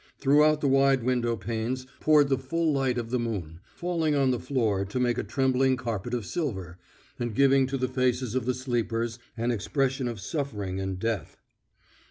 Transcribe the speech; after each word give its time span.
Through 0.17 0.55
the 0.55 0.67
wide 0.67 1.03
window 1.03 1.35
panes 1.37 1.85
poured 1.99 2.29
the 2.29 2.37
full 2.39 2.73
light 2.73 2.97
of 2.97 3.11
the 3.11 3.19
moon, 3.19 3.59
falling 3.67 4.15
on 4.15 4.31
the 4.31 4.39
floor 4.39 4.83
to 4.83 4.99
make 4.99 5.19
a 5.19 5.23
trembling 5.23 5.77
carpet 5.77 6.15
of 6.15 6.25
silver, 6.25 6.79
and 7.19 7.35
giving 7.35 7.67
to 7.67 7.77
the 7.77 7.87
faces 7.87 8.33
of 8.33 8.45
the 8.45 8.55
sleepers 8.55 9.19
an 9.37 9.51
expression 9.51 10.07
of 10.07 10.19
suffering 10.19 10.79
and 10.79 10.97
death. 10.97 11.37